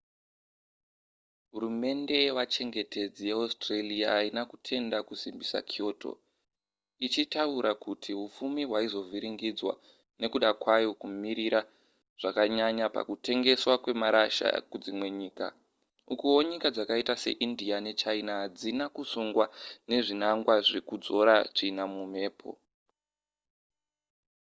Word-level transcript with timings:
hurumende 1.51 2.15
yevachengetedzi 2.25 3.23
yeaustralia 3.29 4.07
haina 4.17 4.41
kutenda 4.51 4.97
kusimbisa 5.07 5.57
kyoto 5.71 6.11
ichitaura 7.05 7.71
kuti 7.85 8.11
hupfumi 8.19 8.61
hwaizovhiringidzwa 8.69 9.73
nekuda 10.19 10.49
kwayo 10.61 10.89
kumirira 11.01 11.61
zvakanyanya 12.21 12.85
pakutengeswa 12.95 13.73
kwemarasha 13.83 14.47
kudzimwe 14.69 15.07
nyika 15.19 15.47
ukuwo 16.13 16.37
nyika 16.49 16.67
dzakaita 16.75 17.13
seindia 17.23 17.77
nechina 17.85 18.33
hadzina 18.41 18.85
kusungwa 18.95 19.45
nezvinangwa 19.89 20.53
zvekudzora 20.67 21.35
tsvina 21.55 21.83
mumhepo 21.93 22.51